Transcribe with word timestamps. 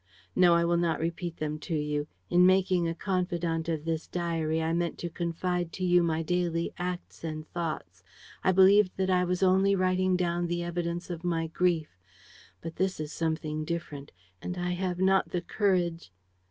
No, 0.35 0.55
I 0.55 0.65
will 0.65 0.77
not 0.77 0.99
repeat 0.99 1.37
them 1.37 1.59
to 1.59 1.75
you. 1.75 2.07
In 2.27 2.43
making 2.43 2.87
a 2.87 2.95
confidant 2.95 3.69
of 3.69 3.85
this 3.85 4.07
diary, 4.07 4.59
I 4.59 4.73
meant 4.73 4.97
to 4.97 5.11
confide 5.11 5.71
to 5.73 5.85
you 5.85 6.01
my 6.01 6.23
daily 6.23 6.73
acts 6.79 7.23
and 7.23 7.47
thoughts. 7.47 8.01
I 8.43 8.51
believed 8.51 8.97
that 8.97 9.11
I 9.11 9.23
was 9.23 9.43
only 9.43 9.75
writing 9.75 10.17
down 10.17 10.47
the 10.47 10.63
evidence 10.63 11.11
of 11.11 11.23
my 11.23 11.45
grief. 11.45 11.99
But 12.61 12.77
this 12.77 12.99
is 12.99 13.13
something 13.13 13.63
different; 13.63 14.11
and 14.41 14.57
I 14.57 14.71
have 14.71 14.97
not 14.97 15.29
the 15.29 15.41
courage. 15.41 16.11